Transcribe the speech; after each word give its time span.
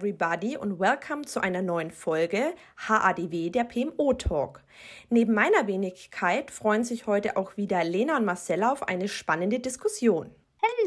everybody 0.00 0.56
und 0.56 0.80
welcome 0.80 1.26
zu 1.26 1.42
einer 1.42 1.60
neuen 1.60 1.90
Folge 1.90 2.54
HADW 2.88 3.50
der 3.50 3.64
PMO 3.64 4.14
Talk. 4.14 4.62
Neben 5.10 5.34
meiner 5.34 5.66
Wenigkeit 5.66 6.50
freuen 6.50 6.84
sich 6.84 7.06
heute 7.06 7.36
auch 7.36 7.58
wieder 7.58 7.84
Lena 7.84 8.16
und 8.16 8.24
Marcella 8.24 8.72
auf 8.72 8.88
eine 8.88 9.08
spannende 9.08 9.58
Diskussion. 9.58 10.30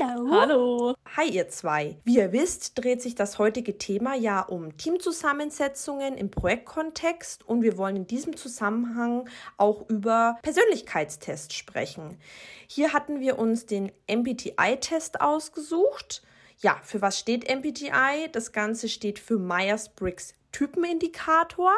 Hallo. 0.02 0.32
Hallo. 0.32 0.96
Hi 1.16 1.30
ihr 1.30 1.48
zwei. 1.48 1.98
Wie 2.04 2.16
ihr 2.16 2.32
wisst, 2.32 2.80
dreht 2.80 3.04
sich 3.04 3.14
das 3.14 3.38
heutige 3.38 3.78
Thema 3.78 4.16
ja 4.16 4.42
um 4.42 4.76
Teamzusammensetzungen 4.78 6.18
im 6.18 6.32
Projektkontext 6.32 7.48
und 7.48 7.62
wir 7.62 7.78
wollen 7.78 7.98
in 7.98 8.08
diesem 8.08 8.36
Zusammenhang 8.36 9.30
auch 9.58 9.88
über 9.90 10.40
Persönlichkeitstests 10.42 11.54
sprechen. 11.54 12.18
Hier 12.66 12.94
hatten 12.94 13.20
wir 13.20 13.38
uns 13.38 13.68
den 13.68 13.92
MBTI-Test 14.10 15.22
ausgesucht. 15.22 16.24
Ja, 16.60 16.80
für 16.84 17.02
was 17.02 17.20
steht 17.20 17.50
MBTI? 17.50 18.30
Das 18.32 18.52
Ganze 18.52 18.90
steht 18.90 19.20
für 19.20 19.38
Myers-Briggs 19.38 20.34
Typenindikator. 20.52 21.74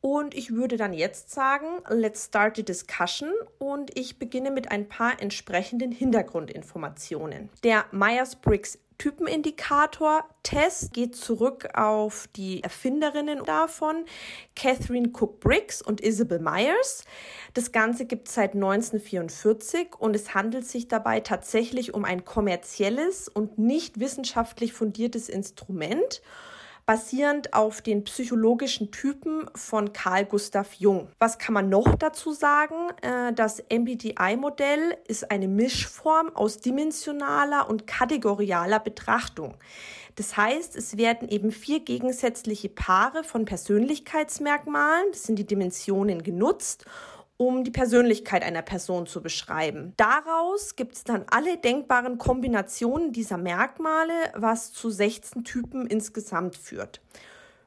Und 0.00 0.34
ich 0.34 0.52
würde 0.52 0.76
dann 0.76 0.92
jetzt 0.92 1.30
sagen, 1.30 1.66
let's 1.88 2.26
start 2.26 2.56
the 2.56 2.64
discussion 2.64 3.32
und 3.58 3.98
ich 3.98 4.20
beginne 4.20 4.52
mit 4.52 4.70
ein 4.70 4.88
paar 4.88 5.20
entsprechenden 5.20 5.90
Hintergrundinformationen. 5.90 7.50
Der 7.64 7.86
Myers-Briggs 7.90 8.78
Typenindikator-Test 8.98 10.92
geht 10.92 11.16
zurück 11.16 11.68
auf 11.74 12.28
die 12.36 12.62
Erfinderinnen 12.62 13.44
davon, 13.44 14.04
Catherine 14.54 15.10
Cook 15.12 15.40
Briggs 15.40 15.82
und 15.82 16.00
Isabel 16.00 16.38
Myers. 16.38 17.04
Das 17.54 17.72
Ganze 17.72 18.06
gibt 18.06 18.28
es 18.28 18.34
seit 18.34 18.54
1944 18.54 19.96
und 19.98 20.16
es 20.16 20.34
handelt 20.34 20.66
sich 20.66 20.88
dabei 20.88 21.20
tatsächlich 21.20 21.94
um 21.94 22.04
ein 22.04 22.24
kommerzielles 22.24 23.28
und 23.28 23.58
nicht 23.58 24.00
wissenschaftlich 24.00 24.72
fundiertes 24.72 25.28
Instrument 25.28 26.22
basierend 26.86 27.52
auf 27.52 27.82
den 27.82 28.04
psychologischen 28.04 28.92
Typen 28.92 29.50
von 29.56 29.92
Carl 29.92 30.24
Gustav 30.24 30.74
Jung. 30.74 31.08
Was 31.18 31.38
kann 31.38 31.52
man 31.52 31.68
noch 31.68 31.96
dazu 31.96 32.32
sagen? 32.32 32.76
Äh, 33.02 33.32
das 33.32 33.62
MBTI-Modell 33.68 34.96
ist 35.08 35.30
eine 35.30 35.48
Mischform 35.48 36.34
aus 36.34 36.58
dimensionaler 36.58 37.68
und 37.68 37.88
kategorialer 37.88 38.78
Betrachtung. 38.78 39.54
Das 40.14 40.36
heißt, 40.36 40.76
es 40.76 40.96
werden 40.96 41.28
eben 41.28 41.50
vier 41.50 41.80
gegensätzliche 41.80 42.68
Paare 42.68 43.24
von 43.24 43.44
Persönlichkeitsmerkmalen, 43.44 45.08
das 45.10 45.24
sind 45.24 45.38
die 45.38 45.46
Dimensionen, 45.46 46.22
genutzt 46.22 46.86
um 47.36 47.64
die 47.64 47.70
Persönlichkeit 47.70 48.42
einer 48.42 48.62
Person 48.62 49.06
zu 49.06 49.22
beschreiben. 49.22 49.92
Daraus 49.96 50.76
gibt 50.76 50.94
es 50.94 51.04
dann 51.04 51.24
alle 51.30 51.58
denkbaren 51.58 52.18
Kombinationen 52.18 53.12
dieser 53.12 53.36
Merkmale, 53.36 54.14
was 54.34 54.72
zu 54.72 54.90
16 54.90 55.44
Typen 55.44 55.86
insgesamt 55.86 56.56
führt. 56.56 57.00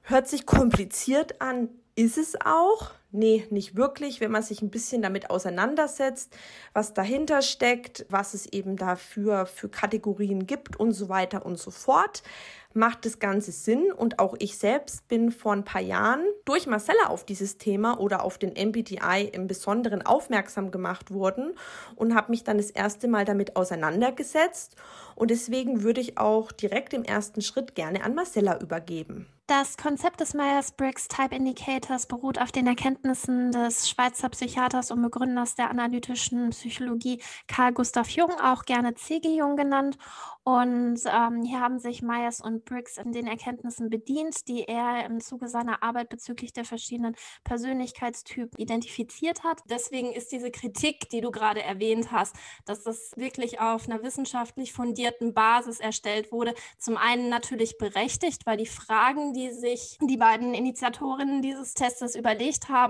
Hört 0.01 0.27
sich 0.27 0.45
kompliziert 0.45 1.41
an, 1.41 1.69
ist 1.95 2.17
es 2.17 2.35
auch. 2.43 2.91
Nee, 3.11 3.47
nicht 3.49 3.75
wirklich, 3.75 4.21
wenn 4.21 4.31
man 4.31 4.43
sich 4.43 4.61
ein 4.61 4.69
bisschen 4.69 5.01
damit 5.01 5.31
auseinandersetzt, 5.31 6.37
was 6.73 6.93
dahinter 6.93 7.41
steckt, 7.41 8.05
was 8.09 8.35
es 8.35 8.45
eben 8.45 8.75
dafür 8.75 9.47
für 9.47 9.67
Kategorien 9.67 10.45
gibt 10.45 10.79
und 10.79 10.91
so 10.91 11.09
weiter 11.09 11.43
und 11.43 11.57
so 11.57 11.71
fort 11.71 12.21
macht 12.73 13.05
das 13.05 13.19
Ganze 13.19 13.51
Sinn. 13.51 13.91
Und 13.91 14.19
auch 14.19 14.35
ich 14.39 14.57
selbst 14.57 15.07
bin 15.07 15.31
vor 15.31 15.53
ein 15.53 15.63
paar 15.63 15.81
Jahren 15.81 16.23
durch 16.45 16.67
Marcella 16.67 17.07
auf 17.07 17.25
dieses 17.25 17.57
Thema 17.57 17.99
oder 17.99 18.23
auf 18.23 18.37
den 18.37 18.51
MBTI 18.51 19.29
im 19.31 19.47
Besonderen 19.47 20.05
aufmerksam 20.05 20.71
gemacht 20.71 21.11
worden 21.11 21.55
und 21.95 22.15
habe 22.15 22.31
mich 22.31 22.43
dann 22.43 22.57
das 22.57 22.69
erste 22.69 23.07
Mal 23.07 23.25
damit 23.25 23.55
auseinandergesetzt. 23.55 24.75
Und 25.15 25.31
deswegen 25.31 25.83
würde 25.83 26.01
ich 26.01 26.17
auch 26.17 26.51
direkt 26.51 26.93
im 26.93 27.03
ersten 27.03 27.41
Schritt 27.41 27.75
gerne 27.75 28.03
an 28.03 28.15
Marcella 28.15 28.59
übergeben. 28.59 29.27
Das 29.47 29.77
Konzept 29.77 30.19
des 30.19 30.35
Myers-Briggs 30.35 31.07
Type 31.07 31.35
Indicators 31.35 32.05
beruht 32.05 32.39
auf 32.39 32.51
den 32.51 32.67
Erkenntnissen 32.67 32.98
des 33.03 33.89
Schweizer 33.89 34.29
Psychiaters 34.29 34.91
und 34.91 35.01
Begründers 35.01 35.55
der 35.55 35.69
analytischen 35.69 36.49
Psychologie 36.49 37.21
Carl 37.47 37.73
Gustav 37.73 38.09
Jung, 38.09 38.31
auch 38.41 38.65
gerne 38.65 38.95
C.G. 38.95 39.35
Jung 39.37 39.55
genannt. 39.55 39.97
Und 40.43 41.01
ähm, 41.05 41.43
hier 41.43 41.59
haben 41.59 41.77
sich 41.77 42.01
Myers 42.01 42.41
und 42.41 42.65
Briggs 42.65 42.97
in 42.97 43.11
den 43.11 43.27
Erkenntnissen 43.27 43.91
bedient, 43.91 44.47
die 44.47 44.63
er 44.63 45.05
im 45.05 45.19
Zuge 45.19 45.47
seiner 45.47 45.83
Arbeit 45.83 46.09
bezüglich 46.09 46.53
der 46.53 46.65
verschiedenen 46.65 47.15
Persönlichkeitstypen 47.43 48.57
identifiziert 48.57 49.43
hat. 49.43 49.61
Deswegen 49.69 50.11
ist 50.11 50.31
diese 50.31 50.49
Kritik, 50.49 51.07
die 51.11 51.21
du 51.21 51.29
gerade 51.29 51.61
erwähnt 51.61 52.11
hast, 52.11 52.35
dass 52.65 52.81
das 52.83 53.11
wirklich 53.15 53.59
auf 53.59 53.87
einer 53.87 54.01
wissenschaftlich 54.01 54.73
fundierten 54.73 55.35
Basis 55.35 55.79
erstellt 55.79 56.31
wurde, 56.31 56.55
zum 56.79 56.97
einen 56.97 57.29
natürlich 57.29 57.77
berechtigt, 57.77 58.47
weil 58.47 58.57
die 58.57 58.65
Fragen, 58.65 59.33
die 59.33 59.51
sich 59.51 59.99
die 60.01 60.17
beiden 60.17 60.55
Initiatorinnen 60.55 61.43
dieses 61.43 61.75
Testes 61.75 62.15
überlegt 62.15 62.69
haben, 62.69 62.88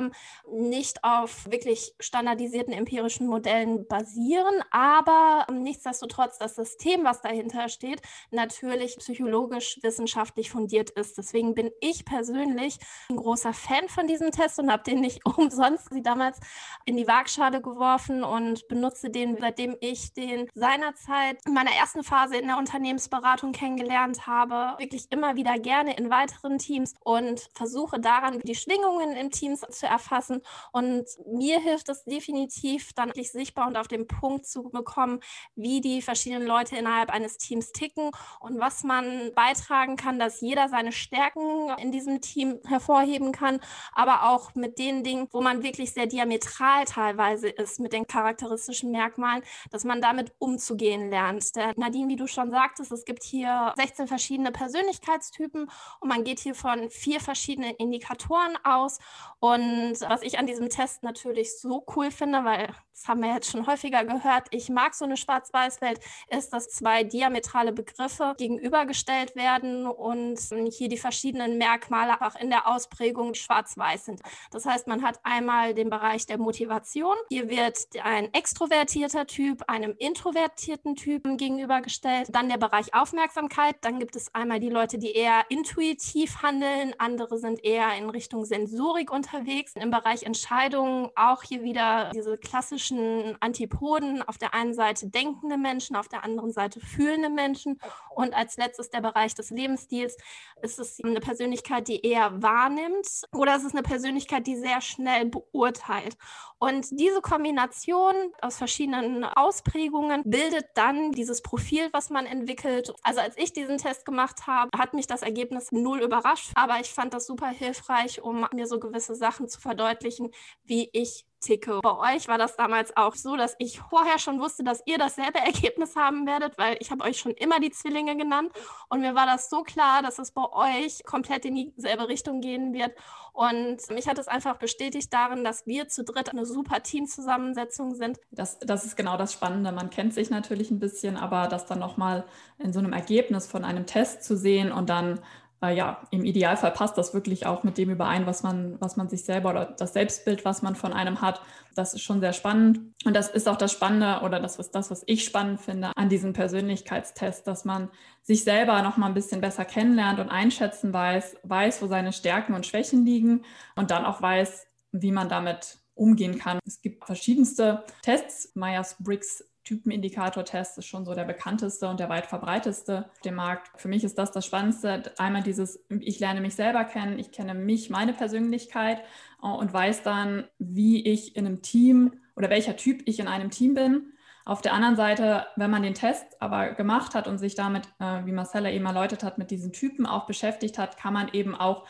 nicht 0.52 1.04
auf 1.04 1.46
wirklich 1.50 1.94
standardisierten 2.00 2.74
empirischen 2.74 3.28
Modellen 3.28 3.88
basieren, 3.88 4.64
aber 4.72 5.46
nichtsdestotrotz 5.52 6.38
das 6.38 6.56
System, 6.56 7.04
was 7.04 7.22
dahinter 7.22 7.40
dahinter 7.40 7.70
steht, 7.70 8.02
natürlich 8.32 8.98
psychologisch 8.98 9.80
wissenschaftlich 9.82 10.52
fundiert 10.52 10.90
ist. 10.92 11.18
Deswegen 11.18 11.56
bin 11.56 11.72
ich 11.82 12.06
persönlich 12.06 12.78
ein 13.10 13.18
großer 13.18 13.54
Fan 13.54 13.88
von 13.88 14.08
diesem 14.08 14.32
Test 14.32 14.60
und 14.60 14.72
habe 14.72 14.84
den 14.84 15.02
nicht 15.02 15.26
umsonst 15.38 15.90
sie 15.92 16.02
damals 16.02 16.40
in 16.86 16.98
die 16.98 17.08
Waagschale 17.08 17.62
geworfen 17.62 18.24
und 18.24 18.68
benutze 18.68 19.10
den, 19.10 19.38
seitdem 19.40 19.76
ich 19.80 20.14
den 20.14 20.48
seinerzeit 20.54 21.38
in 21.46 21.54
meiner 21.54 21.72
ersten 21.72 22.04
Phase 22.04 22.38
in 22.38 22.48
der 22.48 22.58
Unternehmensberatung 22.58 23.52
kennengelernt 23.52 24.28
habe, 24.28 24.80
wirklich 24.80 25.12
immer 25.12 25.36
wieder 25.36 25.58
gerne 25.60 25.96
in 25.98 26.10
weiteren 26.10 26.58
Teams 26.58 26.96
und 27.04 27.50
versuche 27.54 28.00
daran 28.00 28.40
die 28.42 28.56
Schwingungen 28.56 29.16
in 29.16 29.32
Teams 29.32 29.62
zu 29.62 29.88
erfassen. 29.90 30.42
Und 30.72 31.06
mir 31.28 31.60
hilft 31.60 31.90
es 31.90 32.04
definitiv, 32.06 32.94
dann 32.94 33.10
wirklich 33.10 33.32
sichtbar 33.32 33.68
und 33.68 33.78
auf 33.78 33.88
den 33.88 34.08
Punkt 34.08 34.46
zu 34.46 34.70
bekommen, 34.70 35.20
wie 35.56 35.82
die 35.82 36.02
verschiedenen 36.02 36.48
Leute 36.48 36.78
innerhalb 36.78 37.10
eines 37.10 37.38
Teams 37.38 37.72
ticken 37.72 38.12
und 38.40 38.60
was 38.60 38.84
man 38.84 39.32
beitragen 39.36 39.96
kann, 39.96 40.20
dass 40.20 40.42
jeder 40.42 40.70
seine 40.70 40.92
Stärken 40.92 41.70
in 41.78 41.92
diesem 41.92 42.22
Team 42.22 42.60
hervorheben 42.66 43.32
kann, 43.32 43.60
aber 43.94 44.30
auch 44.30 44.56
mit 44.56 44.80
den 44.80 45.04
Dingen, 45.04 45.28
wo 45.32 45.42
man 45.42 45.64
wirklich 45.64 45.94
sehr 45.94 46.08
diametral 46.08 46.86
teilweise 46.86 47.50
ist 47.50 47.80
mit 47.80 47.94
den 47.94 48.08
charakteristischen 48.08 48.92
Merkmalen, 48.92 49.44
dass 49.72 49.84
man 49.84 50.02
damit 50.02 50.34
umzugehen 50.40 51.10
lernt. 51.10 51.56
Der 51.56 51.74
Nadine, 51.78 52.08
wie 52.10 52.16
du 52.16 52.28
schon 52.28 52.52
sagtest, 52.52 52.92
es 52.92 53.06
gibt 53.06 53.24
hier 53.24 53.74
16 53.78 54.08
verschiedene 54.08 54.52
Persönlichkeitstypen 54.52 55.70
und 56.00 56.08
man 56.08 56.24
geht 56.24 56.40
hier 56.40 56.56
von 56.56 56.90
vier 56.90 57.20
verschiedenen 57.20 57.76
Indikatoren 57.76 58.58
aus. 58.64 59.00
Und 59.40 59.79
was 60.08 60.22
ich 60.22 60.40
an 60.40 60.48
diesem 60.48 60.70
Test 60.70 61.04
natürlich 61.04 61.60
so 61.60 61.86
cool 61.96 62.12
finde, 62.12 62.44
weil 62.46 62.74
das 62.94 63.08
haben 63.08 63.22
wir 63.22 63.34
jetzt 63.34 63.50
schon 63.50 63.66
häufiger 63.66 64.04
gehört, 64.04 64.48
ich 64.52 64.70
mag 64.70 64.94
so 64.94 65.06
eine 65.06 65.18
Schwarz-Weiß-Welt, 65.18 66.00
ist, 66.30 66.52
dass 66.52 66.70
zwei 66.70 67.04
diametral 67.04 67.40
diametrale 67.40 67.72
Begriffe 67.72 68.36
gegenübergestellt 68.38 69.36
werden 69.36 69.86
und 69.88 70.40
hier 70.72 70.90
die 70.90 70.98
verschiedenen 70.98 71.58
Merkmale 71.58 72.22
auch 72.22 72.36
in 72.36 72.50
der 72.50 72.68
Ausprägung 72.68 73.34
schwarz-weiß 73.34 74.06
sind. 74.06 74.22
Das 74.52 74.66
heißt, 74.66 74.88
man 74.88 75.04
hat 75.04 75.20
einmal 75.24 75.74
den 75.74 75.90
Bereich 75.90 76.26
der 76.26 76.38
Motivation. 76.38 77.16
Hier 77.30 77.50
wird 77.50 77.78
ein 78.04 78.34
extrovertierter 78.34 79.26
Typ 79.28 79.64
einem 79.68 79.96
introvertierten 79.98 80.96
Typen 80.96 81.38
gegenübergestellt. 81.38 82.28
Dann 82.34 82.50
der 82.50 82.58
Bereich 82.58 82.94
Aufmerksamkeit. 82.94 83.78
Dann 83.82 84.00
gibt 84.00 84.16
es 84.16 84.34
einmal 84.34 84.60
die 84.60 84.70
Leute, 84.70 84.98
die 84.98 85.12
eher 85.12 85.46
intuitiv 85.50 86.42
handeln. 86.42 86.94
Andere 86.98 87.38
sind 87.38 87.64
eher 87.64 87.96
in 87.98 88.10
Richtung 88.10 88.46
Sensorik 88.46 89.12
unterwegs. 89.12 89.69
Im 89.76 89.92
Bereich 89.92 90.24
Entscheidungen 90.24 91.10
auch 91.16 91.44
hier 91.44 91.64
wieder 91.64 92.12
diese 92.14 92.38
klassischen 92.38 93.36
Antipoden. 93.40 94.22
Auf 94.24 94.38
der 94.38 94.54
einen 94.54 94.74
Seite 94.74 95.08
denkende 95.08 95.58
Menschen, 95.58 95.96
auf 95.96 96.08
der 96.08 96.24
anderen 96.24 96.52
Seite 96.52 96.80
fühlende 96.80 97.20
fühlende 97.20 97.30
Menschen. 97.30 97.80
Und 98.16 98.34
als 98.34 98.58
letztes 98.58 98.90
der 98.90 99.02
Bereich 99.02 99.34
des 99.34 99.50
Lebensstils. 99.50 100.18
Ist 100.62 100.80
es 100.80 101.02
eine 101.04 101.22
Persönlichkeit, 101.22 101.88
die 101.88 102.06
eher 102.06 102.42
wahrnimmt 102.42 103.08
oder 103.34 103.56
ist 103.56 103.64
es 103.64 103.72
eine 103.72 103.82
Persönlichkeit, 103.82 104.46
die 104.46 104.58
sehr 104.58 104.82
schnell 104.82 105.26
beurteilt? 105.26 106.18
Und 106.60 106.88
diese 106.92 107.22
Kombination 107.22 108.14
aus 108.42 108.58
verschiedenen 108.58 109.24
Ausprägungen 109.24 110.24
bildet 110.26 110.66
dann 110.76 111.14
dieses 111.14 111.42
Profil, 111.42 111.88
was 111.94 112.10
man 112.10 112.26
entwickelt. 112.26 112.92
Also 113.04 113.22
als 113.22 113.38
ich 113.38 113.54
diesen 113.54 113.78
Test 113.78 114.06
gemacht 114.06 114.46
habe, 114.46 114.70
hat 114.78 114.94
mich 114.94 115.08
das 115.08 115.22
Ergebnis 115.22 115.72
null 115.72 116.02
überrascht, 116.02 116.52
aber 116.56 116.82
ich 116.82 116.90
fand 116.90 117.14
das 117.14 117.26
super 117.26 117.48
hilfreich, 117.48 118.22
um 118.22 118.46
mir 118.54 118.68
so 118.68 118.80
gewisse 118.80 119.16
Sachen 119.16 119.48
zu 119.48 119.59
verdeutlichen, 119.60 120.32
wie 120.64 120.90
ich 120.94 121.26
ticke. 121.40 121.80
Bei 121.82 122.16
euch 122.16 122.28
war 122.28 122.38
das 122.38 122.56
damals 122.56 122.96
auch 122.98 123.16
so, 123.16 123.36
dass 123.36 123.56
ich 123.60 123.80
vorher 123.80 124.20
schon 124.20 124.40
wusste, 124.40 124.64
dass 124.64 124.84
ihr 124.86 124.98
dasselbe 124.98 125.40
Ergebnis 125.46 125.96
haben 125.96 126.26
werdet, 126.28 126.58
weil 126.58 126.78
ich 126.80 126.92
habe 126.92 127.04
euch 127.04 127.20
schon 127.20 127.32
immer 127.32 127.60
die 127.60 127.72
Zwillinge 127.72 128.18
genannt 128.18 128.52
und 128.90 129.02
mir 129.02 129.16
war 129.16 129.26
das 129.26 129.50
so 129.50 129.64
klar, 129.64 130.02
dass 130.02 130.20
es 130.20 130.32
bei 130.32 130.44
euch 130.52 131.04
komplett 131.06 131.46
in 131.46 131.56
dieselbe 131.56 132.08
Richtung 132.08 132.42
gehen 132.42 132.74
wird 132.74 132.92
und 133.34 133.90
mich 133.90 134.08
hat 134.08 134.18
es 134.18 134.28
einfach 134.28 134.58
bestätigt 134.58 135.14
darin, 135.14 135.44
dass 135.44 135.66
wir 135.66 135.88
zu 135.88 136.04
dritt 136.04 136.30
eine 136.30 136.46
super 136.46 136.84
Teamzusammensetzung 136.84 137.96
sind. 137.96 138.20
Das, 138.32 138.60
das 138.60 138.86
ist 138.86 138.98
genau 138.98 139.18
das 139.18 139.34
Spannende. 139.34 139.72
Man 139.72 139.90
kennt 139.90 140.14
sich 140.14 140.30
natürlich 140.30 140.72
ein 140.72 140.80
bisschen, 140.80 141.16
aber 141.16 141.48
das 141.48 141.66
dann 141.66 141.80
nochmal 141.80 142.26
in 142.58 142.74
so 142.74 142.80
einem 142.80 142.94
Ergebnis 142.94 143.48
von 143.48 143.64
einem 143.64 143.86
Test 143.86 144.24
zu 144.24 144.36
sehen 144.36 144.72
und 144.72 144.90
dann 144.90 145.22
äh, 145.62 145.76
ja, 145.76 146.02
im 146.12 146.24
Idealfall 146.24 146.72
passt 146.72 146.98
das 146.98 147.14
wirklich 147.14 147.46
auch 147.46 147.64
mit 147.64 147.78
dem 147.78 147.90
überein, 147.90 148.26
was 148.26 148.44
man, 148.44 148.80
was 148.80 148.96
man 148.96 149.10
sich 149.10 149.24
selber 149.24 149.50
oder 149.50 149.66
das 149.66 149.94
Selbstbild, 149.94 150.46
was 150.46 150.62
man 150.62 150.76
von 150.76 150.94
einem 150.94 151.22
hat. 151.22 151.42
Das 151.76 151.94
ist 151.94 152.02
schon 152.02 152.20
sehr 152.20 152.34
spannend. 152.34 152.80
Und 153.06 153.16
das 153.16 153.30
ist 153.30 153.48
auch 153.48 153.58
das 153.58 153.72
Spannende 153.72 154.22
oder 154.24 154.40
das 154.40 154.58
ist 154.58 154.72
das, 154.72 154.90
was 154.90 155.04
ich 155.06 155.24
spannend 155.24 155.62
finde 155.62 155.92
an 155.96 156.10
diesem 156.10 156.34
Persönlichkeitstest, 156.34 157.46
dass 157.48 157.66
man 157.66 157.90
sich 158.22 158.44
selber 158.44 158.82
noch 158.82 158.98
mal 158.98 159.08
ein 159.08 159.14
bisschen 159.14 159.42
besser 159.42 159.66
kennenlernt 159.66 160.20
und 160.20 160.30
einschätzen 160.30 160.94
weiß, 160.94 161.38
weiß, 161.44 161.82
wo 161.82 161.88
seine 161.88 162.14
Stärken 162.14 162.54
und 162.54 162.66
Schwächen 162.66 163.06
liegen 163.06 163.44
und 163.76 163.92
dann 163.92 164.06
auch 164.06 164.22
weiß, 164.22 164.68
wie 164.92 165.12
man 165.12 165.30
damit 165.30 165.78
umgehen 165.94 166.40
kann. 166.40 166.60
Es 166.66 166.82
gibt 166.82 167.06
verschiedenste 167.06 167.84
Tests. 168.02 168.56
Myers-Briggs 168.56 169.44
Typenindikator-Test 169.70 170.80
ist 170.80 170.88
schon 170.88 171.06
so 171.06 171.14
der 171.14 171.26
bekannteste 171.26 171.88
und 171.88 172.00
der 172.00 172.10
weit 172.10 172.26
verbreiteste 172.26 173.06
auf 173.12 173.20
dem 173.20 173.36
Markt. 173.36 173.70
Für 173.80 173.88
mich 173.88 174.04
ist 174.04 174.18
das 174.18 174.32
das 174.32 174.44
Spannendste. 174.44 175.14
Einmal 175.20 175.44
dieses, 175.44 175.86
ich 176.00 176.20
lerne 176.20 176.42
mich 176.42 176.56
selber 176.56 176.86
kennen, 176.86 177.20
ich 177.20 177.32
kenne 177.32 177.54
mich, 177.54 177.92
meine 177.92 178.14
Persönlichkeit 178.14 179.00
äh, 179.44 179.48
und 179.48 179.72
weiß 179.72 180.02
dann, 180.02 180.46
wie 180.58 181.08
ich 181.08 181.36
in 181.36 181.46
einem 181.46 181.62
Team 181.62 182.14
oder 182.36 182.50
welcher 182.50 182.78
Typ 182.78 183.04
ich 183.06 183.20
in 183.20 183.28
einem 183.28 183.52
Team 183.52 183.76
bin. 183.76 184.14
Auf 184.44 184.64
der 184.64 184.74
anderen 184.74 184.96
Seite, 184.96 185.46
wenn 185.56 185.70
man 185.70 185.84
den 185.84 185.94
Test 185.94 186.42
aber 186.42 186.74
gemacht 186.74 187.14
hat 187.14 187.28
und 187.28 187.38
sich 187.38 187.54
damit, 187.54 187.88
äh, 188.00 188.26
wie 188.26 188.32
Marcella 188.32 188.72
eben 188.72 188.88
erläutert 188.88 189.24
hat, 189.24 189.38
mit 189.38 189.52
diesen 189.52 189.72
Typen 189.72 190.08
auch 190.08 190.26
beschäftigt 190.26 190.80
hat, 190.80 190.98
kann 190.98 191.14
man 191.14 191.30
eben 191.34 191.54
auch 191.54 191.86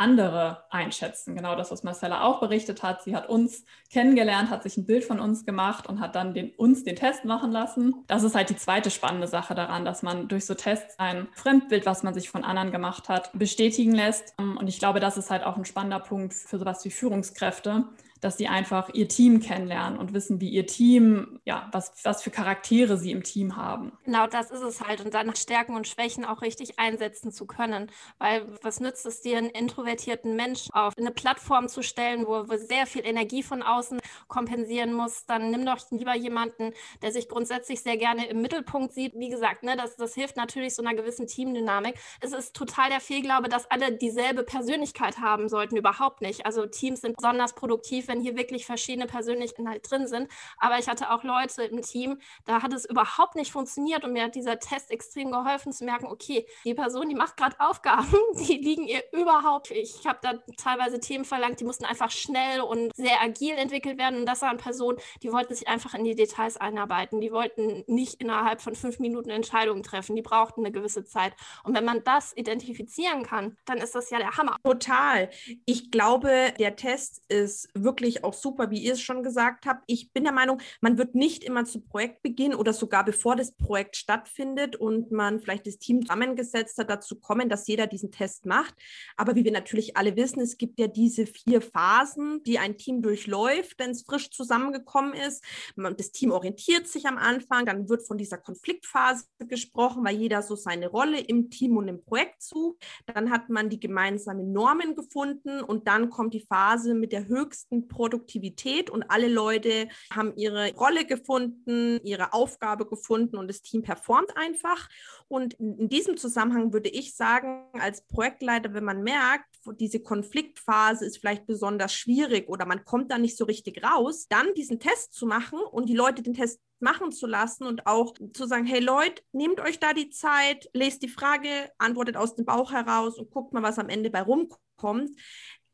andere 0.00 0.64
einschätzen. 0.70 1.36
Genau 1.36 1.54
das, 1.56 1.70
was 1.70 1.82
Marcella 1.82 2.22
auch 2.22 2.40
berichtet 2.40 2.82
hat. 2.82 3.02
Sie 3.02 3.14
hat 3.14 3.28
uns 3.28 3.64
kennengelernt, 3.92 4.50
hat 4.50 4.62
sich 4.62 4.76
ein 4.76 4.86
Bild 4.86 5.04
von 5.04 5.20
uns 5.20 5.44
gemacht 5.44 5.86
und 5.86 6.00
hat 6.00 6.14
dann 6.14 6.32
den, 6.32 6.52
uns 6.56 6.84
den 6.84 6.96
Test 6.96 7.24
machen 7.24 7.52
lassen. 7.52 7.94
Das 8.06 8.22
ist 8.22 8.34
halt 8.34 8.48
die 8.48 8.56
zweite 8.56 8.90
spannende 8.90 9.26
Sache 9.26 9.54
daran, 9.54 9.84
dass 9.84 10.02
man 10.02 10.28
durch 10.28 10.46
so 10.46 10.54
Tests 10.54 10.98
ein 10.98 11.28
Fremdbild, 11.34 11.84
was 11.84 12.02
man 12.02 12.14
sich 12.14 12.30
von 12.30 12.44
anderen 12.44 12.72
gemacht 12.72 13.08
hat, 13.08 13.30
bestätigen 13.34 13.92
lässt. 13.92 14.34
Und 14.38 14.68
ich 14.68 14.78
glaube, 14.78 15.00
das 15.00 15.18
ist 15.18 15.30
halt 15.30 15.44
auch 15.44 15.56
ein 15.56 15.64
spannender 15.66 16.00
Punkt 16.00 16.32
für 16.32 16.58
sowas 16.58 16.84
wie 16.84 16.90
Führungskräfte, 16.90 17.84
dass 18.20 18.36
sie 18.36 18.48
einfach 18.48 18.90
ihr 18.92 19.08
Team 19.08 19.40
kennenlernen 19.40 19.98
und 19.98 20.12
wissen, 20.12 20.40
wie 20.40 20.50
ihr 20.50 20.66
Team, 20.66 21.40
ja, 21.44 21.68
was, 21.72 21.92
was 22.04 22.22
für 22.22 22.30
Charaktere 22.30 22.98
sie 22.98 23.10
im 23.12 23.22
Team 23.22 23.56
haben. 23.56 23.92
Genau, 24.04 24.26
das 24.26 24.50
ist 24.50 24.62
es 24.62 24.80
halt. 24.80 25.04
Und 25.04 25.14
dann 25.14 25.34
Stärken 25.34 25.74
und 25.74 25.88
Schwächen 25.88 26.24
auch 26.24 26.42
richtig 26.42 26.78
einsetzen 26.78 27.32
zu 27.32 27.46
können. 27.46 27.90
Weil 28.18 28.46
was 28.62 28.80
nützt 28.80 29.06
es 29.06 29.22
dir, 29.22 29.38
einen 29.38 29.50
introvertierten 29.50 30.36
Menschen 30.36 30.72
auf 30.74 30.94
eine 30.98 31.10
Plattform 31.10 31.68
zu 31.68 31.82
stellen, 31.82 32.26
wo, 32.26 32.48
wo 32.48 32.56
sehr 32.56 32.86
viel 32.86 33.06
Energie 33.06 33.42
von 33.42 33.62
außen 33.62 34.00
kompensieren 34.28 34.92
muss? 34.92 35.24
Dann 35.26 35.50
nimm 35.50 35.64
doch 35.64 35.78
lieber 35.90 36.14
jemanden, 36.14 36.72
der 37.02 37.12
sich 37.12 37.28
grundsätzlich 37.28 37.80
sehr 37.82 37.96
gerne 37.96 38.26
im 38.26 38.42
Mittelpunkt 38.42 38.92
sieht. 38.92 39.14
Wie 39.14 39.30
gesagt, 39.30 39.62
ne, 39.62 39.76
das, 39.76 39.96
das 39.96 40.14
hilft 40.14 40.36
natürlich 40.36 40.74
so 40.74 40.82
einer 40.82 40.94
gewissen 40.94 41.26
Teamdynamik. 41.26 41.94
Es 42.20 42.32
ist 42.32 42.54
total 42.54 42.90
der 42.90 43.00
Fehlglaube, 43.00 43.48
dass 43.48 43.70
alle 43.70 43.92
dieselbe 43.92 44.42
Persönlichkeit 44.42 45.18
haben 45.18 45.48
sollten. 45.48 45.76
Überhaupt 45.76 46.20
nicht. 46.20 46.44
Also 46.44 46.66
Teams 46.66 47.00
sind 47.00 47.16
besonders 47.16 47.54
produktiv, 47.54 48.09
wenn 48.10 48.20
hier 48.20 48.36
wirklich 48.36 48.66
verschiedene 48.66 49.06
Persönlichkeiten 49.06 49.68
halt 49.68 49.90
drin 49.90 50.06
sind. 50.06 50.28
Aber 50.58 50.78
ich 50.78 50.88
hatte 50.88 51.10
auch 51.10 51.24
Leute 51.24 51.62
im 51.62 51.80
Team, 51.80 52.18
da 52.44 52.62
hat 52.62 52.74
es 52.74 52.84
überhaupt 52.84 53.36
nicht 53.36 53.52
funktioniert 53.52 54.04
und 54.04 54.12
mir 54.12 54.24
hat 54.24 54.34
dieser 54.34 54.58
Test 54.58 54.90
extrem 54.90 55.30
geholfen 55.30 55.72
zu 55.72 55.84
merken, 55.84 56.06
okay, 56.06 56.46
die 56.64 56.74
Person, 56.74 57.08
die 57.08 57.14
macht 57.14 57.36
gerade 57.36 57.56
Aufgaben, 57.58 58.12
die 58.34 58.58
liegen 58.58 58.86
ihr 58.86 59.02
überhaupt. 59.30 59.70
Ich 59.70 60.06
habe 60.06 60.18
da 60.22 60.34
teilweise 60.56 61.00
Themen 61.00 61.24
verlangt, 61.24 61.60
die 61.60 61.64
mussten 61.64 61.84
einfach 61.84 62.10
schnell 62.10 62.60
und 62.60 62.94
sehr 62.94 63.22
agil 63.22 63.54
entwickelt 63.54 63.98
werden. 63.98 64.20
Und 64.20 64.26
das 64.26 64.42
waren 64.42 64.56
Personen, 64.56 64.98
die 65.22 65.32
wollten 65.32 65.54
sich 65.54 65.68
einfach 65.68 65.94
in 65.94 66.04
die 66.04 66.14
Details 66.14 66.56
einarbeiten. 66.56 67.20
Die 67.20 67.32
wollten 67.32 67.84
nicht 67.86 68.20
innerhalb 68.20 68.60
von 68.60 68.74
fünf 68.74 68.98
Minuten 68.98 69.30
Entscheidungen 69.30 69.82
treffen. 69.82 70.16
Die 70.16 70.22
brauchten 70.22 70.60
eine 70.60 70.72
gewisse 70.72 71.04
Zeit. 71.04 71.32
Und 71.64 71.76
wenn 71.76 71.84
man 71.84 72.02
das 72.04 72.36
identifizieren 72.36 73.22
kann, 73.22 73.56
dann 73.66 73.78
ist 73.78 73.94
das 73.94 74.10
ja 74.10 74.18
der 74.18 74.36
Hammer. 74.36 74.56
Total. 74.64 75.30
Ich 75.64 75.90
glaube, 75.90 76.52
der 76.58 76.76
Test 76.76 77.22
ist 77.28 77.68
wirklich 77.74 78.24
auch 78.24 78.34
super, 78.34 78.70
wie 78.70 78.80
ihr 78.80 78.94
es 78.94 79.00
schon 79.00 79.22
gesagt 79.22 79.66
habt. 79.66 79.84
Ich 79.86 80.12
bin 80.12 80.24
der 80.24 80.32
Meinung, 80.32 80.60
man 80.80 80.98
wird 80.98 81.14
nicht 81.14 81.44
immer 81.44 81.64
zu 81.64 81.80
Projektbeginn 81.80 82.54
oder 82.54 82.72
sogar 82.72 83.04
bevor 83.04 83.36
das 83.36 83.52
Projekt 83.52 83.96
stattfindet 83.96 84.76
und 84.76 85.12
man 85.12 85.40
vielleicht 85.40 85.66
das 85.66 85.78
Team 85.78 86.02
zusammengesetzt 86.02 86.78
hat, 86.78 86.90
dazu 86.90 87.16
kommen, 87.16 87.48
dass 87.48 87.66
jeder 87.66 87.86
diesen 87.86 88.10
Test 88.10 88.46
macht. 88.46 88.74
Aber 89.20 89.34
wie 89.34 89.44
wir 89.44 89.52
natürlich 89.52 89.98
alle 89.98 90.16
wissen, 90.16 90.40
es 90.40 90.56
gibt 90.56 90.80
ja 90.80 90.86
diese 90.86 91.26
vier 91.26 91.60
Phasen, 91.60 92.42
die 92.44 92.58
ein 92.58 92.78
Team 92.78 93.02
durchläuft, 93.02 93.78
wenn 93.78 93.90
es 93.90 94.00
frisch 94.00 94.30
zusammengekommen 94.30 95.12
ist. 95.12 95.44
Das 95.76 96.10
Team 96.10 96.30
orientiert 96.30 96.88
sich 96.88 97.04
am 97.04 97.18
Anfang, 97.18 97.66
dann 97.66 97.90
wird 97.90 98.06
von 98.06 98.16
dieser 98.16 98.38
Konfliktphase 98.38 99.26
gesprochen, 99.40 100.06
weil 100.06 100.16
jeder 100.16 100.40
so 100.40 100.56
seine 100.56 100.88
Rolle 100.88 101.20
im 101.20 101.50
Team 101.50 101.76
und 101.76 101.88
im 101.88 102.02
Projekt 102.02 102.40
zu. 102.40 102.78
Dann 103.04 103.30
hat 103.30 103.50
man 103.50 103.68
die 103.68 103.78
gemeinsamen 103.78 104.54
Normen 104.54 104.94
gefunden 104.94 105.60
und 105.60 105.86
dann 105.86 106.08
kommt 106.08 106.32
die 106.32 106.46
Phase 106.48 106.94
mit 106.94 107.12
der 107.12 107.28
höchsten 107.28 107.88
Produktivität 107.88 108.88
und 108.88 109.02
alle 109.02 109.28
Leute 109.28 109.88
haben 110.10 110.34
ihre 110.36 110.72
Rolle 110.76 111.04
gefunden, 111.04 112.00
ihre 112.04 112.32
Aufgabe 112.32 112.86
gefunden 112.86 113.36
und 113.36 113.48
das 113.48 113.60
Team 113.60 113.82
performt 113.82 114.34
einfach. 114.34 114.88
Und 115.30 115.54
in 115.54 115.88
diesem 115.88 116.16
Zusammenhang 116.16 116.72
würde 116.72 116.88
ich 116.88 117.14
sagen, 117.14 117.62
als 117.74 118.04
Projektleiter, 118.08 118.74
wenn 118.74 118.82
man 118.82 119.04
merkt, 119.04 119.46
diese 119.78 120.00
Konfliktphase 120.00 121.06
ist 121.06 121.18
vielleicht 121.18 121.46
besonders 121.46 121.94
schwierig 121.94 122.48
oder 122.48 122.66
man 122.66 122.84
kommt 122.84 123.12
da 123.12 123.18
nicht 123.18 123.36
so 123.36 123.44
richtig 123.44 123.84
raus, 123.84 124.26
dann 124.28 124.52
diesen 124.54 124.80
Test 124.80 125.12
zu 125.12 125.26
machen 125.26 125.60
und 125.70 125.88
die 125.88 125.94
Leute 125.94 126.22
den 126.22 126.34
Test 126.34 126.60
machen 126.80 127.12
zu 127.12 127.28
lassen 127.28 127.64
und 127.64 127.86
auch 127.86 128.12
zu 128.32 128.46
sagen, 128.46 128.64
hey 128.66 128.80
Leute, 128.80 129.22
nehmt 129.30 129.60
euch 129.60 129.78
da 129.78 129.92
die 129.92 130.10
Zeit, 130.10 130.68
lest 130.72 131.00
die 131.02 131.08
Frage, 131.08 131.70
antwortet 131.78 132.16
aus 132.16 132.34
dem 132.34 132.44
Bauch 132.44 132.72
heraus 132.72 133.16
und 133.16 133.30
guckt 133.30 133.52
mal, 133.52 133.62
was 133.62 133.78
am 133.78 133.88
Ende 133.88 134.10
bei 134.10 134.22
rumkommt 134.22 135.10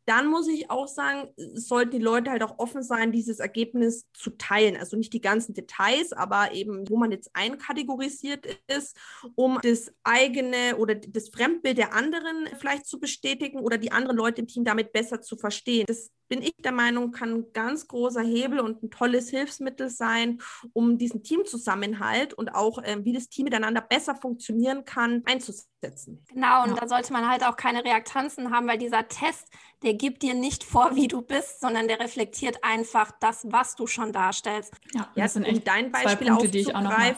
dann 0.07 0.29
muss 0.29 0.47
ich 0.49 0.71
auch 0.71 0.87
sagen, 0.87 1.29
sollten 1.37 1.91
die 1.91 1.99
Leute 1.99 2.31
halt 2.31 2.43
auch 2.43 2.59
offen 2.59 2.83
sein, 2.83 3.13
dieses 3.13 3.41
Ergebnis 3.41 4.07
zu 4.13 4.31
teilen. 4.31 4.77
Also 4.77 4.97
nicht 4.97 5.13
die 5.13 5.21
ganzen 5.21 5.53
Details, 5.53 6.13
aber 6.13 6.53
eben, 6.53 6.89
wo 6.89 6.97
man 6.97 7.11
jetzt 7.11 7.31
einkategorisiert 7.35 8.47
ist, 8.69 8.97
um 9.35 9.59
das 9.63 9.93
eigene 10.05 10.77
oder 10.77 10.95
das 10.95 11.29
Fremdbild 11.29 11.79
der 11.79 11.93
anderen 11.93 12.49
vielleicht 12.59 12.87
zu 12.87 13.01
bestätigen 13.01 13.59
oder 13.59 13.79
die 13.79 13.91
anderen 13.93 14.17
Leute 14.17 14.41
im 14.41 14.47
Team 14.47 14.65
damit 14.65 14.93
besser 14.93 15.21
zu 15.21 15.37
verstehen. 15.37 15.87
Das 15.89 16.11
bin 16.29 16.43
ich 16.43 16.55
der 16.59 16.73
Meinung, 16.73 17.13
kann 17.13 17.33
ein 17.33 17.53
ganz 17.53 17.89
großer 17.89 18.23
Hebel 18.23 18.61
und 18.61 18.83
ein 18.83 18.91
tolles 18.91 19.31
Hilfsmittel 19.31 19.89
sein, 19.89 20.41
um 20.73 20.99
diesen 20.99 21.23
Teamzusammenhalt 21.23 22.35
und 22.35 22.55
auch, 22.55 22.79
äh, 22.79 23.05
wie 23.05 23.13
das 23.13 23.29
Team 23.29 23.45
miteinander 23.45 23.81
besser 23.81 24.15
funktionieren 24.15 24.85
kann, 24.85 25.23
einzusetzen. 25.27 26.25
Genau, 26.33 26.65
und 26.65 26.71
ja. 26.71 26.77
da 26.77 26.89
sollte 26.89 27.13
man 27.13 27.29
halt 27.29 27.45
auch 27.45 27.57
keine 27.57 27.85
Reaktanzen 27.85 28.51
haben, 28.51 28.67
weil 28.67 28.79
dieser 28.79 29.09
Test, 29.09 29.49
der 29.83 29.95
gibt 29.95 30.23
dir 30.23 30.35
nicht 30.35 30.65
vor, 30.65 30.97
wie 30.97 31.09
du 31.09 31.23
bist, 31.23 31.61
sondern 31.61 31.89
der 31.89 32.01
reflektiert 32.01 32.59
einfach 32.63 33.13
das, 33.21 33.47
was 33.51 33.77
du 33.77 33.87
schon 33.87 34.13
darstellst. 34.13 34.75
Ja, 34.95 35.09
das 35.15 35.35
sind 35.35 35.45
echt 35.45 35.67
dein 35.67 35.93
Beispiel 35.93 36.29
Punkte, 36.29 36.49
die 36.49 36.61
ich 36.61 36.75
auch 36.75 36.83
noch 36.83 36.97
mal 36.97 37.17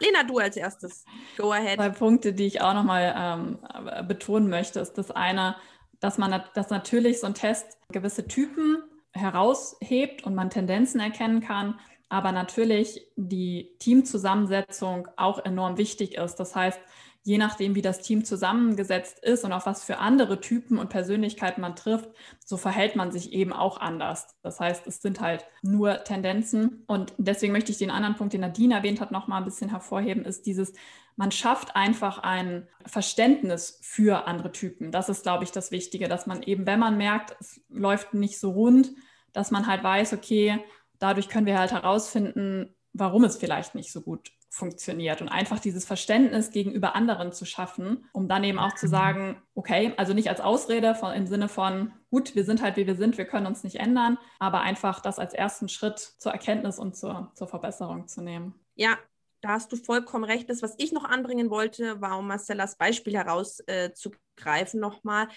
Lena, 0.00 0.22
du 0.24 0.38
als 0.38 0.56
erstes. 0.56 1.04
Go 1.36 1.52
ahead. 1.52 1.76
Zwei 1.76 1.88
Punkte, 1.88 2.32
die 2.32 2.46
ich 2.46 2.60
auch 2.60 2.74
nochmal 2.74 3.14
ähm, 3.16 4.06
betonen 4.06 4.50
möchte, 4.50 4.80
ist 4.80 4.98
das 4.98 5.10
eine, 5.10 5.56
dass 6.02 6.18
man 6.18 6.42
dass 6.54 6.68
natürlich 6.68 7.20
so 7.20 7.28
ein 7.28 7.34
Test 7.34 7.78
gewisse 7.92 8.26
Typen 8.26 8.82
heraushebt 9.12 10.24
und 10.24 10.34
man 10.34 10.50
Tendenzen 10.50 11.00
erkennen 11.00 11.40
kann, 11.40 11.78
aber 12.08 12.32
natürlich 12.32 13.06
die 13.16 13.70
Teamzusammensetzung 13.78 15.08
auch 15.16 15.44
enorm 15.44 15.78
wichtig 15.78 16.16
ist. 16.16 16.36
Das 16.36 16.56
heißt, 16.56 16.80
je 17.24 17.38
nachdem, 17.38 17.74
wie 17.74 17.82
das 17.82 18.00
Team 18.00 18.24
zusammengesetzt 18.24 19.20
ist 19.20 19.44
und 19.44 19.52
auf 19.52 19.66
was 19.66 19.84
für 19.84 19.98
andere 19.98 20.40
Typen 20.40 20.78
und 20.78 20.90
Persönlichkeiten 20.90 21.60
man 21.60 21.76
trifft, 21.76 22.10
so 22.44 22.56
verhält 22.56 22.96
man 22.96 23.12
sich 23.12 23.32
eben 23.32 23.52
auch 23.52 23.78
anders. 23.78 24.36
Das 24.42 24.58
heißt, 24.58 24.86
es 24.86 25.00
sind 25.00 25.20
halt 25.20 25.46
nur 25.62 26.02
Tendenzen. 26.02 26.82
Und 26.86 27.12
deswegen 27.18 27.52
möchte 27.52 27.70
ich 27.70 27.78
den 27.78 27.92
anderen 27.92 28.16
Punkt, 28.16 28.32
den 28.32 28.40
Nadine 28.40 28.74
erwähnt 28.74 29.00
hat, 29.00 29.12
noch 29.12 29.28
mal 29.28 29.38
ein 29.38 29.44
bisschen 29.44 29.70
hervorheben, 29.70 30.24
ist 30.24 30.46
dieses, 30.46 30.72
man 31.14 31.30
schafft 31.30 31.76
einfach 31.76 32.18
ein 32.18 32.66
Verständnis 32.86 33.78
für 33.82 34.26
andere 34.26 34.50
Typen. 34.50 34.90
Das 34.90 35.08
ist, 35.08 35.22
glaube 35.22 35.44
ich, 35.44 35.52
das 35.52 35.70
Wichtige, 35.70 36.08
dass 36.08 36.26
man 36.26 36.42
eben, 36.42 36.66
wenn 36.66 36.80
man 36.80 36.96
merkt, 36.96 37.36
es 37.38 37.60
läuft 37.68 38.14
nicht 38.14 38.40
so 38.40 38.50
rund, 38.50 38.90
dass 39.32 39.52
man 39.52 39.68
halt 39.68 39.84
weiß, 39.84 40.12
okay, 40.12 40.58
dadurch 40.98 41.28
können 41.28 41.46
wir 41.46 41.58
halt 41.58 41.72
herausfinden, 41.72 42.74
warum 42.92 43.24
es 43.24 43.36
vielleicht 43.36 43.74
nicht 43.74 43.92
so 43.92 44.00
gut 44.00 44.32
funktioniert 44.50 45.22
und 45.22 45.30
einfach 45.30 45.58
dieses 45.58 45.86
Verständnis 45.86 46.50
gegenüber 46.50 46.94
anderen 46.94 47.32
zu 47.32 47.46
schaffen, 47.46 48.04
um 48.12 48.28
dann 48.28 48.44
eben 48.44 48.58
auch 48.58 48.74
zu 48.74 48.86
sagen, 48.86 49.40
okay, 49.54 49.94
also 49.96 50.12
nicht 50.12 50.28
als 50.28 50.40
Ausrede 50.40 50.94
von, 50.94 51.14
im 51.14 51.26
Sinne 51.26 51.48
von, 51.48 51.92
gut, 52.10 52.34
wir 52.34 52.44
sind 52.44 52.62
halt 52.62 52.76
wie 52.76 52.86
wir 52.86 52.96
sind, 52.96 53.16
wir 53.16 53.24
können 53.24 53.46
uns 53.46 53.64
nicht 53.64 53.76
ändern, 53.76 54.18
aber 54.38 54.60
einfach 54.60 55.00
das 55.00 55.18
als 55.18 55.32
ersten 55.32 55.70
Schritt 55.70 55.98
zur 55.98 56.32
Erkenntnis 56.32 56.78
und 56.78 56.94
zur, 56.96 57.32
zur 57.34 57.48
Verbesserung 57.48 58.08
zu 58.08 58.20
nehmen. 58.20 58.54
Ja, 58.74 58.98
da 59.40 59.50
hast 59.50 59.72
du 59.72 59.76
vollkommen 59.76 60.24
recht. 60.24 60.50
Das, 60.50 60.62
was 60.62 60.74
ich 60.78 60.92
noch 60.92 61.04
anbringen 61.04 61.48
wollte, 61.48 62.00
war, 62.02 62.18
um 62.18 62.28
Marcellas 62.28 62.76
Beispiel 62.76 63.14
herauszugreifen, 63.14 64.78
äh, 64.78 64.82
nochmal 64.82 65.28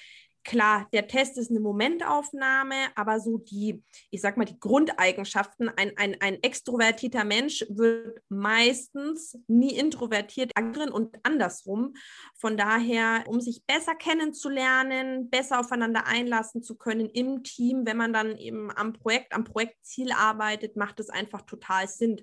klar, 0.45 0.87
der 0.93 1.07
Test 1.07 1.37
ist 1.37 1.49
eine 1.49 1.59
Momentaufnahme, 1.59 2.75
aber 2.95 3.19
so 3.19 3.39
die, 3.39 3.83
ich 4.11 4.21
sag 4.21 4.37
mal, 4.37 4.45
die 4.45 4.59
Grundeigenschaften, 4.59 5.69
ein, 5.69 5.91
ein, 5.97 6.15
ein 6.21 6.41
extrovertierter 6.41 7.25
Mensch 7.25 7.65
wird 7.67 8.21
meistens 8.29 9.37
nie 9.47 9.75
introvertiert 9.77 10.51
agieren 10.55 10.91
und 10.91 11.17
andersrum. 11.23 11.95
Von 12.35 12.55
daher, 12.55 13.25
um 13.27 13.41
sich 13.41 13.65
besser 13.65 13.95
kennenzulernen, 13.95 15.29
besser 15.29 15.59
aufeinander 15.59 16.05
einlassen 16.07 16.63
zu 16.63 16.77
können 16.77 17.09
im 17.09 17.43
Team, 17.43 17.85
wenn 17.85 17.97
man 17.97 18.13
dann 18.13 18.37
eben 18.37 18.71
am 18.71 18.93
Projekt, 18.93 19.33
am 19.33 19.43
Projektziel 19.43 20.11
arbeitet, 20.11 20.77
macht 20.77 20.99
es 20.99 21.09
einfach 21.09 21.41
total 21.41 21.87
Sinn. 21.87 22.21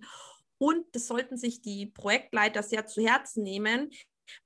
Und 0.59 0.85
das 0.93 1.09
sollten 1.09 1.37
sich 1.37 1.61
die 1.61 1.87
Projektleiter 1.87 2.63
sehr 2.63 2.87
zu 2.87 3.03
Herzen 3.03 3.43
nehmen. 3.43 3.91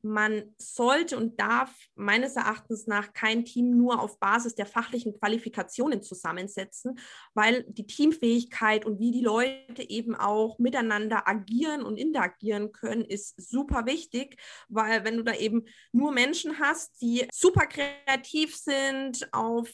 Man 0.03 0.55
sollte 0.59 1.17
und 1.17 1.41
darf 1.41 1.73
meines 1.95 2.37
Erachtens 2.37 2.87
nach 2.87 3.13
kein 3.13 3.45
Team 3.45 3.77
nur 3.77 4.01
auf 4.01 4.19
Basis 4.19 4.55
der 4.55 4.67
fachlichen 4.67 5.19
Qualifikationen 5.19 6.03
zusammensetzen, 6.03 6.99
weil 7.35 7.65
die 7.69 7.87
Teamfähigkeit 7.87 8.85
und 8.85 8.99
wie 8.99 9.11
die 9.11 9.23
Leute 9.23 9.89
eben 9.89 10.15
auch 10.15 10.59
miteinander 10.59 11.29
agieren 11.29 11.83
und 11.83 11.97
interagieren 11.97 12.73
können, 12.73 13.05
ist 13.05 13.35
super 13.37 13.87
wichtig, 13.87 14.41
weil 14.69 15.05
wenn 15.05 15.17
du 15.17 15.23
da 15.23 15.35
eben 15.35 15.67
nur 15.93 16.13
Menschen 16.13 16.59
hast, 16.59 17.01
die 17.01 17.27
super 17.33 17.67
kreativ 17.67 18.57
sind, 18.57 19.29
auf 19.33 19.69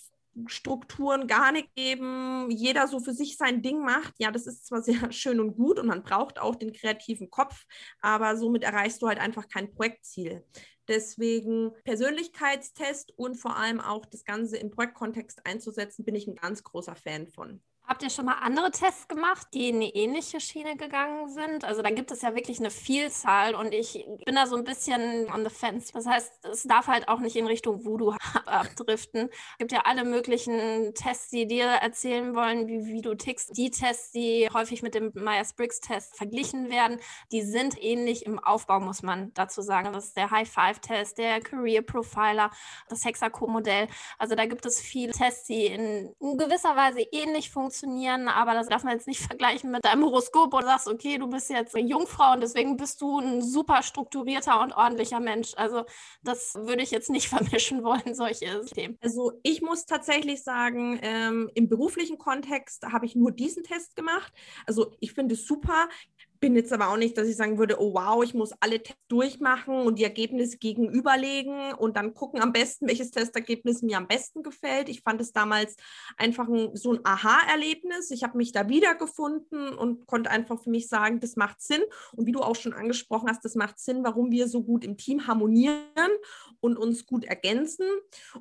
Strukturen 0.47 1.27
gar 1.27 1.53
nicht 1.53 1.75
geben, 1.75 2.51
jeder 2.51 2.89
so 2.89 3.01
für 3.01 3.13
sich 3.13 3.37
sein 3.37 3.63
Ding 3.63 3.85
macht. 3.85 4.15
Ja, 4.19 4.31
das 4.31 4.47
ist 4.47 4.67
zwar 4.67 4.83
sehr 4.83 4.95
schön 5.13 5.41
und 5.41 5.57
gut 5.57 5.79
und 5.79 5.87
man 5.87 6.03
braucht 6.03 6.41
auch 6.41 6.55
den 6.55 6.73
kreativen 6.73 7.31
Kopf, 7.31 7.65
aber 8.01 8.37
somit 8.37 8.63
erreichst 8.63 9.03
du 9.03 9.09
halt 9.09 9.19
einfach 9.19 9.49
kein 9.49 9.73
Projektziel. 9.73 10.45
Deswegen 10.89 11.73
Persönlichkeitstest 11.85 13.13
und 13.17 13.37
vor 13.37 13.57
allem 13.57 13.81
auch 13.81 14.05
das 14.07 14.25
Ganze 14.25 14.57
im 14.57 14.71
Projektkontext 14.71 15.47
einzusetzen, 15.47 16.05
bin 16.05 16.15
ich 16.15 16.27
ein 16.27 16.35
ganz 16.35 16.65
großer 16.65 16.97
Fan 16.97 17.29
von. 17.29 17.63
Habt 17.93 18.03
ihr 18.03 18.09
schon 18.09 18.25
mal 18.25 18.39
andere 18.41 18.71
Tests 18.71 19.07
gemacht, 19.07 19.49
die 19.53 19.69
in 19.69 19.75
eine 19.77 19.95
ähnliche 19.95 20.41
Schiene 20.41 20.79
gegangen 20.79 21.29
sind? 21.29 21.63
Also 21.63 21.83
da 21.83 21.91
gibt 21.91 22.11
es 22.11 22.23
ja 22.23 22.35
wirklich 22.35 22.59
eine 22.59 22.71
Vielzahl 22.71 23.55
und 23.55 23.75
ich 23.75 24.07
bin 24.25 24.35
da 24.35 24.47
so 24.47 24.57
ein 24.57 24.65
bisschen 24.65 25.31
on 25.31 25.45
the 25.45 25.55
fence. 25.55 25.93
Das 25.93 26.07
heißt, 26.07 26.47
es 26.51 26.63
darf 26.63 26.87
halt 26.87 27.09
auch 27.09 27.19
nicht 27.19 27.37
in 27.37 27.47
Richtung 27.47 27.85
Voodoo 27.85 28.15
abdriften. 28.47 29.29
Es 29.29 29.59
gibt 29.59 29.73
ja 29.73 29.83
alle 29.85 30.05
möglichen 30.05 30.95
Tests, 30.95 31.29
die 31.29 31.47
dir 31.47 31.67
erzählen 31.67 32.35
wollen, 32.35 32.67
wie, 32.67 32.87
wie 32.87 33.03
du 33.03 33.15
tickst. 33.15 33.59
Die 33.59 33.71
Tests, 33.71 34.11
die 34.13 34.49
häufig 34.51 34.83
mit 34.83 34.95
dem 34.95 35.13
Myers-Briggs-Test 35.13 36.17
verglichen 36.17 36.71
werden, 36.71 36.99
die 37.31 37.43
sind 37.43 37.77
ähnlich 37.79 38.25
im 38.25 38.39
Aufbau, 38.39 38.81
muss 38.81 39.03
man 39.03 39.35
dazu 39.35 39.61
sagen. 39.61 39.93
Das 39.93 40.07
ist 40.07 40.17
der 40.17 40.31
High-Five-Test, 40.31 41.19
der 41.19 41.43
Career 41.43 41.83
Profiler, 41.83 42.53
das 42.89 43.05
Hexaco-Modell. 43.05 43.89
Also 44.17 44.35
da 44.35 44.47
gibt 44.47 44.65
es 44.65 44.81
viele 44.81 45.13
Tests, 45.13 45.47
die 45.47 45.67
in 45.67 46.15
gewisser 46.39 46.75
Weise 46.75 47.03
ähnlich 47.13 47.51
funktionieren 47.51 47.82
funktionieren, 47.83 48.29
aber 48.29 48.55
das 48.55 48.69
darf 48.69 48.85
man 48.85 48.95
jetzt 48.95 49.07
nicht 49.07 49.21
vergleichen 49.27 49.71
mit 49.71 49.85
deinem 49.85 50.05
Horoskop 50.05 50.55
oder 50.55 50.67
sagst, 50.67 50.89
okay, 50.89 51.19
du 51.19 51.29
bist 51.29 51.51
jetzt 51.51 51.75
eine 51.75 51.87
Jungfrau 51.87 52.33
und 52.33 52.41
deswegen 52.41 52.77
bist 52.77 53.01
du 53.01 53.19
ein 53.19 53.43
super 53.43 53.83
strukturierter 53.83 54.61
und 54.61 54.73
ordentlicher 54.73 55.21
Mensch. 55.21 55.53
Also 55.57 55.85
das 56.23 56.55
würde 56.55 56.83
ich 56.83 56.91
jetzt 56.91 57.11
nicht 57.11 57.29
vermischen 57.29 57.83
wollen, 57.83 58.15
solche 58.15 58.65
Themen. 58.67 58.97
Also 59.03 59.33
ich 59.43 59.63
muss 59.63 59.87
tatsächlich 59.87 60.43
sagen, 60.43 60.99
ähm, 61.03 61.51
im 61.55 61.69
beruflichen 61.69 62.19
Kontext 62.19 62.85
habe 62.87 63.07
ich 63.07 63.17
nur 63.17 63.33
diesen 63.33 63.65
Test 63.65 63.97
gemacht. 63.97 64.33
Also 64.67 64.93
ich 65.01 65.13
finde 65.13 65.35
es 65.35 65.47
super 65.47 65.89
bin 66.43 66.57
jetzt 66.57 66.73
aber 66.73 66.89
auch 66.89 66.97
nicht, 66.97 67.17
dass 67.17 67.29
ich 67.29 67.37
sagen 67.37 67.57
würde, 67.57 67.81
oh 67.81 67.95
wow, 67.95 68.23
ich 68.25 68.35
muss 68.35 68.53
alle 68.59 68.83
Tests 68.83 69.01
durchmachen 69.07 69.77
und 69.87 70.01
die 70.01 70.03
Ergebnisse 70.03 70.59
gegenüberlegen 70.59 71.73
und 71.75 71.97
dann 71.97 72.15
gucken 72.15 72.43
am 72.43 72.53
besten, 72.53 72.89
welches 72.89 73.13
Testergebnis 73.13 73.81
mir 73.83 73.97
am 73.97 74.09
besten 74.09 74.43
gefällt. 74.43 74.89
Ich 74.89 75.03
fand 75.03 75.21
es 75.21 75.33
damals 75.33 75.77
einfach 76.17 76.49
ein, 76.49 76.75
so 76.75 76.95
ein 76.95 77.01
Aha-Erlebnis. 77.05 78.11
Ich 78.11 78.25
habe 78.25 78.37
mich 78.37 78.51
da 78.51 78.69
wiedergefunden 78.69 79.69
und 79.69 80.09
konnte 80.09 80.31
einfach 80.31 80.61
für 80.61 80.71
mich 80.71 80.89
sagen, 80.89 81.21
das 81.21 81.37
macht 81.37 81.63
Sinn. 81.63 81.83
Und 82.17 82.27
wie 82.27 82.33
du 82.33 82.41
auch 82.41 82.57
schon 82.57 82.73
angesprochen 82.73 83.29
hast, 83.29 83.45
das 83.45 83.55
macht 83.55 83.79
Sinn, 83.79 84.03
warum 84.03 84.33
wir 84.33 84.49
so 84.49 84.65
gut 84.65 84.85
im 84.85 84.97
Team 84.97 85.29
harmonieren 85.29 85.79
und 86.59 86.77
uns 86.77 87.07
gut 87.07 87.25
ergänzen. 87.25 87.87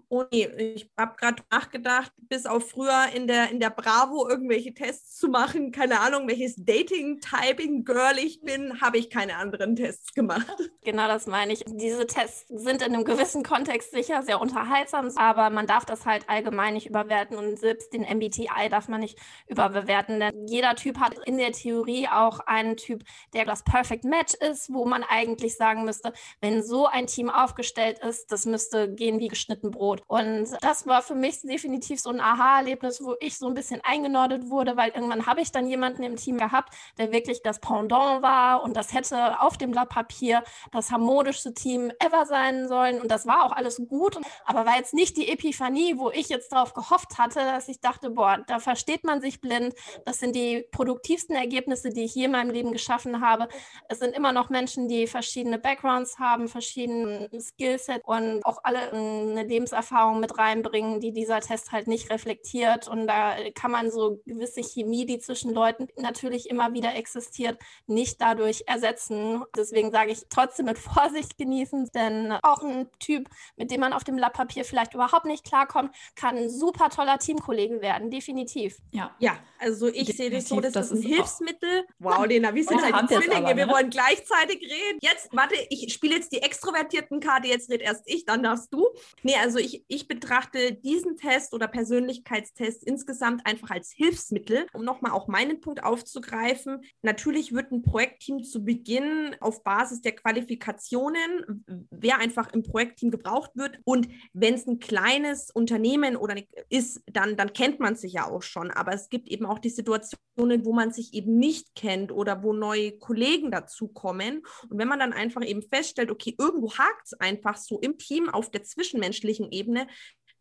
Und 0.08 0.34
ich 0.34 0.90
habe 0.98 1.16
gerade 1.18 1.44
nachgedacht, 1.52 2.12
bis 2.18 2.48
auf 2.48 2.68
früher 2.68 3.10
in 3.14 3.28
der, 3.28 3.52
in 3.52 3.60
der 3.60 3.70
Bravo 3.70 4.28
irgendwelche 4.28 4.74
Tests 4.74 5.18
zu 5.18 5.28
machen, 5.28 5.72
keine 5.72 6.00
Ahnung, 6.00 6.28
welches 6.28 6.56
Dating-Typing 6.58 7.86
Girl 7.92 8.18
ich 8.20 8.42
bin, 8.42 8.80
habe 8.80 8.98
ich 8.98 9.10
keine 9.10 9.36
anderen 9.36 9.76
Tests 9.76 10.14
gemacht. 10.14 10.48
Genau 10.84 11.08
das 11.08 11.28
meine 11.28 11.52
ich. 11.52 11.64
Diese 11.68 12.08
Tests 12.08 12.48
sind 12.48 12.82
in 12.82 12.94
einem 12.94 13.04
gewissen 13.04 13.44
Kontext 13.44 13.92
sicher 13.92 14.24
sehr 14.24 14.40
unterhaltsam, 14.40 15.12
aber 15.18 15.50
man 15.50 15.68
darf 15.68 15.84
das 15.84 16.06
halt 16.06 16.30
allgemein 16.30 16.74
nicht 16.74 16.88
überwerten 16.88 17.38
und 17.38 17.60
selbst 17.60 17.94
den 17.94 18.04
MBTI 18.04 18.70
darf 18.70 18.88
man 18.88 19.02
nicht 19.02 19.20
überbewerten, 19.48 20.22
denn 20.22 20.48
jeder 20.48 20.76
Typ 20.76 21.00
hat 21.00 21.18
in 21.26 21.38
der 21.38 21.52
Theorie 21.52 22.08
auch 22.08 22.40
einen 22.40 22.78
Typ, 22.78 23.04
der 23.34 23.44
das 23.44 23.64
Perfect 23.64 24.06
Match 24.06 24.36
ist, 24.36 24.74
wo 24.74 24.86
man 24.86 25.04
eigentlich 25.04 25.58
sagen 25.58 25.84
müsste, 25.84 26.14
wenn 26.40 26.64
so 26.64 26.88
ein 26.88 27.08
Team 27.08 27.30
aufgestellt 27.30 28.00
ist, 28.00 28.32
das 28.32 28.46
müsste 28.46 28.94
gehen 28.94 29.20
wie 29.20 29.28
geschnitten 29.28 29.70
Brot. 29.70 30.02
Und 30.08 30.48
das 30.62 30.88
war 30.88 31.02
für 31.02 31.16
mich 31.16 31.42
definitiv 31.42 32.00
so 32.00 32.10
ein 32.10 32.22
Aha-Erlebnis, 32.22 33.04
wo 33.04 33.16
ich 33.20 33.38
so 33.38 33.48
ein 33.48 33.54
bisschen 33.54 33.82
eingenordet 33.84 34.50
wurde, 34.50 34.78
weil 34.78 34.92
irgendwann 34.92 35.26
habe 35.26 35.42
ich 35.42 35.52
dann 35.52 35.68
jemanden 35.68 36.04
im 36.04 36.16
Team 36.16 36.38
gehabt, 36.38 36.74
der 36.98 37.12
wirklich 37.12 37.44
das 37.44 37.60
Pendant 37.60 37.81
Pendant 37.82 38.22
war 38.22 38.64
und 38.64 38.78
das 38.78 38.94
hätte 38.94 39.42
auf 39.42 39.58
dem 39.58 39.72
Blatt 39.72 39.90
Papier 39.90 40.44
das 40.72 40.92
harmonischste 40.92 41.54
Team 41.54 41.92
ever 42.00 42.26
sein 42.26 42.68
sollen. 42.68 43.02
Und 43.02 43.10
das 43.10 43.26
war 43.26 43.44
auch 43.44 43.52
alles 43.52 43.82
gut, 43.88 44.18
aber 44.46 44.66
war 44.66 44.78
jetzt 44.78 44.94
nicht 44.94 45.18
die 45.18 45.30
Epiphanie, 45.30 45.98
wo 45.98 46.12
ich 46.12 46.30
jetzt 46.30 46.52
darauf 46.52 46.74
gehofft 46.74 47.18
hatte, 47.18 47.40
dass 47.40 47.68
ich 47.68 47.80
dachte, 47.80 48.12
boah, 48.12 48.40
da 48.48 48.60
versteht 48.60 49.04
man 49.04 49.20
sich 49.20 49.42
blind, 49.42 49.74
das 50.06 50.20
sind 50.20 50.36
die 50.36 50.64
produktivsten 50.72 51.36
Ergebnisse, 51.36 51.90
die 51.90 52.04
ich 52.04 52.14
je 52.14 52.26
in 52.26 52.32
meinem 52.32 52.52
Leben 52.52 52.72
geschaffen 52.72 53.22
habe. 53.22 53.48
Es 53.90 54.00
sind 54.00 54.16
immer 54.16 54.32
noch 54.32 54.50
Menschen, 54.50 54.88
die 54.88 55.08
verschiedene 55.08 55.58
Backgrounds 55.58 56.20
haben, 56.20 56.48
verschiedene 56.48 57.30
Skillsets 57.40 58.06
und 58.06 58.46
auch 58.46 58.60
alle 58.64 58.92
eine 58.92 59.44
Lebenserfahrung 59.44 60.20
mit 60.20 60.38
reinbringen, 60.38 61.00
die 61.00 61.14
dieser 61.14 61.40
Test 61.40 61.72
halt 61.72 61.88
nicht 61.88 62.12
reflektiert. 62.12 62.88
Und 62.88 63.08
da 63.08 63.36
kann 63.56 63.72
man 63.72 63.90
so 63.90 64.20
gewisse 64.26 64.62
Chemie, 64.62 65.06
die 65.06 65.20
zwischen 65.20 65.52
Leuten 65.54 65.88
natürlich 65.98 66.50
immer 66.50 66.74
wieder 66.74 66.96
existiert, 66.96 67.58
nicht 67.88 68.22
dadurch 68.22 68.64
ersetzen. 68.68 69.44
Deswegen 69.56 69.92
sage 69.92 70.12
ich 70.12 70.24
trotzdem 70.30 70.66
mit 70.66 70.78
Vorsicht 70.78 71.38
genießen, 71.38 71.90
denn 71.94 72.32
auch 72.44 72.64
ein 72.64 72.90
Typ, 73.00 73.30
mit 73.56 73.72
dem 73.72 73.82
man 73.82 73.94
auf 73.94 74.04
dem 74.04 74.16
Blattpapier 74.16 74.66
vielleicht 74.66 74.94
überhaupt 74.94 75.26
nicht 75.26 75.44
klarkommt, 75.44 75.96
kann 76.16 76.38
ein 76.38 76.50
super 76.50 76.90
toller 76.90 77.18
Teamkollege 77.18 77.82
werden, 77.82 78.10
definitiv. 78.10 78.78
Ja, 78.92 79.16
ja 79.20 79.38
also 79.60 79.88
ich 79.88 80.16
sehe 80.16 80.30
das 80.30 80.50
so, 80.50 80.60
das, 80.60 80.74
das 80.74 80.92
ist 80.92 81.04
ein 81.04 81.08
Hilfsmittel. 81.08 81.86
Wow, 82.00 82.26
Lena, 82.26 82.54
wir 82.54 82.64
sind 82.64 82.82
halt 82.82 83.08
Zwillinge, 83.10 83.36
aber, 83.38 83.54
ne? 83.54 83.58
wir 83.58 83.68
wollen 83.68 83.90
gleichzeitig 83.90 84.62
reden. 84.62 85.00
Jetzt, 85.02 85.30
warte, 85.32 85.56
ich 85.70 85.94
spiele 85.94 86.16
jetzt 86.16 86.32
die 86.32 86.42
extrovertierten 86.42 87.20
Karte, 87.20 87.48
jetzt 87.48 87.70
red 87.70 87.82
erst 87.82 88.04
ich, 88.06 88.26
dann 88.26 88.44
darfst 88.44 88.74
du. 88.74 88.88
Nee, 89.24 89.36
also 89.36 89.60
ich, 89.60 89.84
ich 89.88 90.08
betrachte 90.08 90.74
diesen 90.74 91.18
Test 91.18 91.54
oder 91.54 91.68
Persönlichkeitstest 91.68 92.84
insgesamt 92.84 93.46
einfach 93.46 93.70
als 93.70 93.92
Hilfsmittel, 93.92 94.68
um 94.74 94.84
nochmal 94.84 95.12
auch 95.12 95.28
meinen 95.28 95.62
Punkt 95.62 95.84
aufzugreifen. 95.84 96.82
Natürlich 97.02 97.51
wird 97.54 97.72
ein 97.72 97.82
Projektteam 97.82 98.44
zu 98.44 98.64
Beginn 98.64 99.36
auf 99.40 99.64
Basis 99.64 100.02
der 100.02 100.14
Qualifikationen, 100.14 101.66
wer 101.90 102.20
einfach 102.20 102.52
im 102.54 102.64
Projektteam 102.64 103.12
gebraucht 103.12 103.52
wird. 103.56 103.80
Und 103.84 104.08
wenn 104.34 104.54
es 104.54 104.68
ein 104.68 104.80
kleines 104.80 105.52
Unternehmen 105.52 106.16
oder 106.16 106.36
ist, 106.70 107.02
dann, 107.12 107.36
dann 107.38 107.54
kennt 107.54 107.80
man 107.80 107.96
sich 107.96 108.14
ja 108.14 108.28
auch 108.28 108.42
schon. 108.42 108.72
Aber 108.72 108.94
es 108.94 109.10
gibt 109.10 109.28
eben 109.28 109.46
auch 109.46 109.60
die 109.60 109.70
Situationen, 109.70 110.66
wo 110.66 110.74
man 110.74 110.92
sich 110.92 111.14
eben 111.14 111.38
nicht 111.38 111.76
kennt 111.76 112.12
oder 112.12 112.44
wo 112.44 112.54
neue 112.54 112.98
Kollegen 112.98 113.52
dazukommen. 113.52 114.44
Und 114.70 114.78
wenn 114.78 114.88
man 114.88 115.00
dann 115.00 115.14
einfach 115.14 115.44
eben 115.46 115.62
feststellt, 115.62 116.12
okay, 116.12 116.36
irgendwo 116.38 116.74
hakt 116.74 117.06
es 117.06 117.14
einfach 117.14 117.58
so 117.58 117.80
im 117.80 117.98
Team 117.98 118.30
auf 118.30 118.52
der 118.52 118.64
zwischenmenschlichen 118.64 119.52
Ebene, 119.52 119.88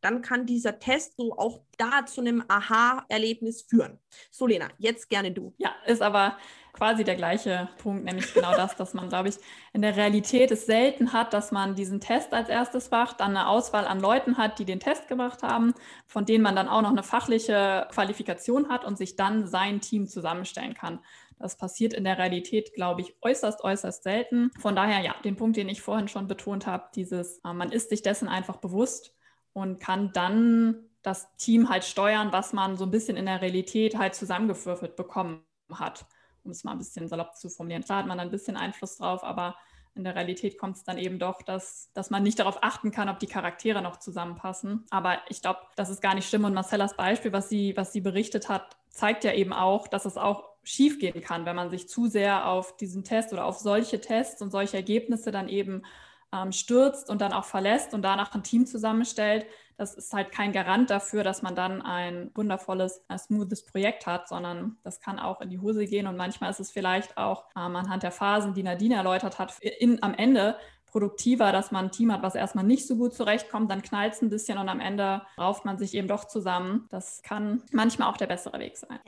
dann 0.00 0.22
kann 0.22 0.46
dieser 0.46 0.78
Test 0.78 1.16
so 1.16 1.36
auch 1.36 1.60
da 1.78 2.06
zu 2.06 2.20
einem 2.20 2.44
Aha-Erlebnis 2.48 3.62
führen. 3.62 3.98
So, 4.30 4.46
Lena, 4.46 4.68
jetzt 4.78 5.08
gerne 5.08 5.32
du. 5.32 5.54
Ja, 5.58 5.74
ist 5.86 6.02
aber 6.02 6.36
quasi 6.72 7.04
der 7.04 7.16
gleiche 7.16 7.68
Punkt, 7.78 8.04
nämlich 8.04 8.32
genau 8.32 8.52
das, 8.52 8.76
dass 8.76 8.94
man, 8.94 9.08
glaube 9.08 9.28
ich, 9.28 9.36
in 9.72 9.82
der 9.82 9.96
Realität 9.96 10.50
es 10.50 10.66
selten 10.66 11.12
hat, 11.12 11.32
dass 11.34 11.52
man 11.52 11.74
diesen 11.74 12.00
Test 12.00 12.32
als 12.32 12.48
erstes 12.48 12.90
macht, 12.90 13.20
dann 13.20 13.36
eine 13.36 13.48
Auswahl 13.48 13.86
an 13.86 14.00
Leuten 14.00 14.36
hat, 14.38 14.58
die 14.58 14.64
den 14.64 14.80
Test 14.80 15.08
gemacht 15.08 15.42
haben, 15.42 15.74
von 16.06 16.24
denen 16.24 16.42
man 16.42 16.56
dann 16.56 16.68
auch 16.68 16.82
noch 16.82 16.90
eine 16.90 17.02
fachliche 17.02 17.88
Qualifikation 17.92 18.68
hat 18.68 18.84
und 18.84 18.96
sich 18.96 19.16
dann 19.16 19.46
sein 19.46 19.80
Team 19.80 20.06
zusammenstellen 20.06 20.74
kann. 20.74 21.00
Das 21.38 21.56
passiert 21.56 21.94
in 21.94 22.04
der 22.04 22.18
Realität, 22.18 22.74
glaube 22.74 23.00
ich, 23.00 23.16
äußerst, 23.22 23.64
äußerst 23.64 24.02
selten. 24.02 24.50
Von 24.60 24.76
daher, 24.76 25.00
ja, 25.00 25.14
den 25.24 25.36
Punkt, 25.36 25.56
den 25.56 25.70
ich 25.70 25.80
vorhin 25.80 26.06
schon 26.06 26.28
betont 26.28 26.66
habe, 26.66 26.90
dieses, 26.94 27.38
äh, 27.44 27.52
man 27.54 27.72
ist 27.72 27.88
sich 27.88 28.02
dessen 28.02 28.28
einfach 28.28 28.56
bewusst 28.56 29.14
und 29.52 29.80
kann 29.80 30.12
dann 30.12 30.76
das 31.02 31.34
Team 31.36 31.68
halt 31.68 31.84
steuern, 31.84 32.32
was 32.32 32.52
man 32.52 32.76
so 32.76 32.84
ein 32.84 32.90
bisschen 32.90 33.16
in 33.16 33.26
der 33.26 33.40
Realität 33.40 33.96
halt 33.96 34.14
zusammengewürfelt 34.14 34.96
bekommen 34.96 35.42
hat, 35.72 36.04
um 36.44 36.50
es 36.50 36.64
mal 36.64 36.72
ein 36.72 36.78
bisschen 36.78 37.08
salopp 37.08 37.36
zu 37.36 37.48
formulieren. 37.48 37.84
Klar 37.84 38.00
hat 38.00 38.06
man 38.06 38.20
ein 38.20 38.30
bisschen 38.30 38.56
Einfluss 38.56 38.98
drauf, 38.98 39.24
aber 39.24 39.56
in 39.94 40.04
der 40.04 40.14
Realität 40.14 40.56
kommt 40.56 40.76
es 40.76 40.84
dann 40.84 40.98
eben 40.98 41.18
doch, 41.18 41.42
dass, 41.42 41.90
dass 41.94 42.10
man 42.10 42.22
nicht 42.22 42.38
darauf 42.38 42.62
achten 42.62 42.90
kann, 42.90 43.08
ob 43.08 43.18
die 43.18 43.26
Charaktere 43.26 43.82
noch 43.82 43.98
zusammenpassen. 43.98 44.84
Aber 44.90 45.18
ich 45.28 45.42
glaube, 45.42 45.60
das 45.76 45.90
ist 45.90 46.00
gar 46.00 46.14
nicht 46.14 46.28
schlimm. 46.28 46.44
Und 46.44 46.54
Marcellas 46.54 46.96
Beispiel, 46.96 47.32
was 47.32 47.48
sie, 47.48 47.76
was 47.76 47.92
sie 47.92 48.00
berichtet 48.00 48.48
hat, 48.48 48.76
zeigt 48.88 49.24
ja 49.24 49.32
eben 49.32 49.52
auch, 49.52 49.88
dass 49.88 50.04
es 50.04 50.16
auch 50.16 50.50
schiefgehen 50.62 51.20
kann, 51.22 51.44
wenn 51.44 51.56
man 51.56 51.70
sich 51.70 51.88
zu 51.88 52.06
sehr 52.06 52.46
auf 52.46 52.76
diesen 52.76 53.02
Test 53.02 53.32
oder 53.32 53.44
auf 53.44 53.58
solche 53.58 54.00
Tests 54.00 54.42
und 54.42 54.50
solche 54.50 54.76
Ergebnisse 54.76 55.30
dann 55.32 55.48
eben 55.48 55.82
ähm, 56.32 56.52
stürzt 56.52 57.10
und 57.10 57.20
dann 57.20 57.32
auch 57.32 57.44
verlässt 57.44 57.94
und 57.94 58.02
danach 58.02 58.34
ein 58.34 58.42
Team 58.42 58.66
zusammenstellt. 58.66 59.46
Das 59.76 59.94
ist 59.94 60.12
halt 60.12 60.30
kein 60.30 60.52
Garant 60.52 60.90
dafür, 60.90 61.24
dass 61.24 61.42
man 61.42 61.54
dann 61.54 61.80
ein 61.80 62.30
wundervolles, 62.34 63.02
ein 63.08 63.18
smoothes 63.18 63.64
Projekt 63.64 64.06
hat, 64.06 64.28
sondern 64.28 64.76
das 64.82 65.00
kann 65.00 65.18
auch 65.18 65.40
in 65.40 65.48
die 65.48 65.58
Hose 65.58 65.86
gehen 65.86 66.06
und 66.06 66.16
manchmal 66.16 66.50
ist 66.50 66.60
es 66.60 66.70
vielleicht 66.70 67.16
auch 67.16 67.44
ähm, 67.56 67.76
anhand 67.76 68.02
der 68.02 68.12
Phasen, 68.12 68.54
die 68.54 68.62
Nadine 68.62 68.96
erläutert 68.96 69.38
hat, 69.38 69.58
in, 69.60 70.02
am 70.02 70.14
Ende 70.14 70.56
produktiver, 70.86 71.52
dass 71.52 71.70
man 71.70 71.86
ein 71.86 71.92
Team 71.92 72.12
hat, 72.12 72.22
was 72.22 72.34
erstmal 72.34 72.64
nicht 72.64 72.86
so 72.86 72.96
gut 72.96 73.14
zurechtkommt, 73.14 73.70
dann 73.70 73.80
knallt 73.80 74.14
es 74.14 74.22
ein 74.22 74.28
bisschen 74.28 74.58
und 74.58 74.68
am 74.68 74.80
Ende 74.80 75.22
rauft 75.38 75.64
man 75.64 75.78
sich 75.78 75.94
eben 75.94 76.08
doch 76.08 76.24
zusammen. 76.24 76.86
Das 76.90 77.22
kann 77.22 77.62
manchmal 77.70 78.10
auch 78.10 78.16
der 78.16 78.26
bessere 78.26 78.58
Weg 78.58 78.76
sein 78.76 78.98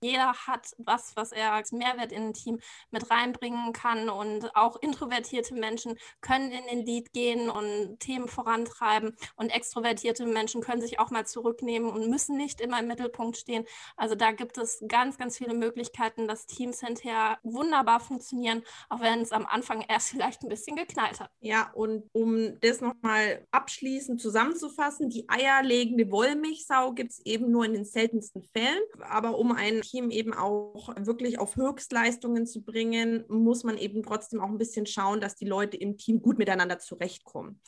jeder 0.00 0.32
hat 0.32 0.74
was, 0.78 1.16
was 1.16 1.32
er 1.32 1.52
als 1.52 1.72
Mehrwert 1.72 2.12
in 2.12 2.28
ein 2.28 2.34
Team 2.34 2.60
mit 2.90 3.10
reinbringen 3.10 3.72
kann. 3.72 4.08
Und 4.08 4.54
auch 4.56 4.76
introvertierte 4.76 5.54
Menschen 5.54 5.98
können 6.20 6.50
in 6.50 6.66
den 6.66 6.86
Lead 6.86 7.12
gehen 7.12 7.50
und 7.50 7.98
Themen 8.00 8.28
vorantreiben. 8.28 9.16
Und 9.36 9.50
extrovertierte 9.50 10.26
Menschen 10.26 10.60
können 10.60 10.80
sich 10.80 10.98
auch 10.98 11.10
mal 11.10 11.26
zurücknehmen 11.26 11.90
und 11.90 12.08
müssen 12.08 12.36
nicht 12.36 12.60
immer 12.60 12.80
im 12.80 12.88
Mittelpunkt 12.88 13.36
stehen. 13.36 13.64
Also 13.96 14.14
da 14.14 14.32
gibt 14.32 14.58
es 14.58 14.82
ganz, 14.88 15.18
ganz 15.18 15.38
viele 15.38 15.54
Möglichkeiten, 15.54 16.28
dass 16.28 16.46
Teams 16.46 16.80
hinterher 16.80 17.38
wunderbar 17.42 18.00
funktionieren, 18.00 18.62
auch 18.88 19.00
wenn 19.00 19.20
es 19.20 19.32
am 19.32 19.46
Anfang 19.46 19.82
erst 19.82 20.10
vielleicht 20.10 20.42
ein 20.42 20.48
bisschen 20.48 20.76
geknallt 20.76 21.20
hat. 21.20 21.30
Ja, 21.40 21.70
und 21.74 22.08
um 22.12 22.58
das 22.60 22.80
nochmal 22.80 23.46
abschließend 23.50 24.20
zusammenzufassen, 24.20 25.10
die 25.10 25.28
eierlegende 25.28 26.10
Wollmilchsau 26.10 26.92
gibt 26.92 27.12
es 27.12 27.20
eben 27.24 27.50
nur 27.50 27.64
in 27.64 27.72
den 27.72 27.84
seltensten 27.84 28.42
Fällen. 28.42 28.82
Aber 29.00 29.38
um 29.38 29.52
ein 29.52 29.82
Team 29.94 30.10
eben 30.10 30.34
auch 30.34 30.88
wirklich 30.96 31.38
auf 31.38 31.54
Höchstleistungen 31.54 32.46
zu 32.46 32.62
bringen, 32.62 33.24
muss 33.28 33.62
man 33.62 33.78
eben 33.78 34.02
trotzdem 34.02 34.40
auch 34.40 34.48
ein 34.48 34.58
bisschen 34.58 34.86
schauen, 34.86 35.20
dass 35.20 35.36
die 35.36 35.44
Leute 35.44 35.76
im 35.76 35.96
Team 35.96 36.20
gut 36.20 36.36
miteinander 36.36 36.80
zurechtkommen. 36.80 37.60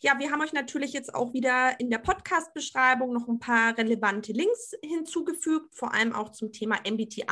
Ja, 0.00 0.18
wir 0.18 0.30
haben 0.30 0.40
euch 0.40 0.54
natürlich 0.54 0.94
jetzt 0.94 1.14
auch 1.14 1.34
wieder 1.34 1.78
in 1.78 1.90
der 1.90 1.98
Podcast-Beschreibung 1.98 3.12
noch 3.12 3.28
ein 3.28 3.38
paar 3.38 3.76
relevante 3.76 4.32
Links 4.32 4.72
hinzugefügt, 4.82 5.74
vor 5.74 5.92
allem 5.92 6.14
auch 6.14 6.30
zum 6.30 6.50
Thema 6.50 6.78
MBTI 6.88 7.26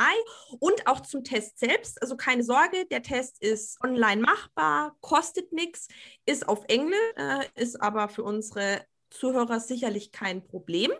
und 0.59 0.85
auch 0.85 0.99
zum 0.99 1.23
Test 1.23 1.57
selbst. 1.57 1.99
Also 2.03 2.15
keine 2.15 2.43
Sorge, 2.43 2.85
der 2.91 3.01
Test 3.01 3.41
ist 3.41 3.83
online 3.83 4.21
machbar, 4.21 4.95
kostet 5.01 5.53
nichts, 5.53 5.87
ist 6.27 6.47
auf 6.47 6.63
Englisch, 6.67 6.99
äh, 7.15 7.45
ist 7.55 7.81
aber 7.81 8.09
für 8.09 8.23
unsere 8.23 8.85
Zuhörer 9.09 9.59
sicherlich 9.59 10.11
kein 10.11 10.45
Problem. 10.45 10.91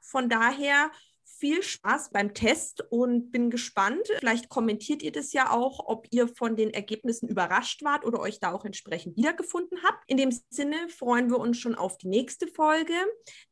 Von 0.00 0.30
daher 0.30 0.90
viel 1.38 1.62
Spaß 1.62 2.10
beim 2.10 2.34
Test 2.34 2.84
und 2.90 3.30
bin 3.30 3.50
gespannt. 3.50 4.08
Vielleicht 4.18 4.48
kommentiert 4.48 5.02
ihr 5.02 5.12
das 5.12 5.32
ja 5.32 5.50
auch, 5.50 5.80
ob 5.86 6.06
ihr 6.10 6.28
von 6.28 6.56
den 6.56 6.72
Ergebnissen 6.72 7.28
überrascht 7.28 7.82
wart 7.84 8.04
oder 8.04 8.20
euch 8.20 8.40
da 8.40 8.52
auch 8.52 8.64
entsprechend 8.64 9.16
wiedergefunden 9.16 9.78
habt. 9.84 10.02
In 10.06 10.16
dem 10.16 10.30
Sinne 10.50 10.88
freuen 10.88 11.30
wir 11.30 11.38
uns 11.38 11.58
schon 11.58 11.74
auf 11.74 11.98
die 11.98 12.08
nächste 12.08 12.46
Folge. 12.46 12.94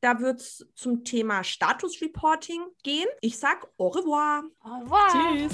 Da 0.00 0.20
wird 0.20 0.40
es 0.40 0.66
zum 0.74 1.04
Thema 1.04 1.44
Status 1.44 2.00
Reporting 2.00 2.62
gehen. 2.82 3.08
Ich 3.20 3.38
sage 3.38 3.68
au 3.76 3.88
revoir. 3.88 4.44
Au 4.60 4.80
revoir. 4.80 5.08
Tschüss. 5.12 5.52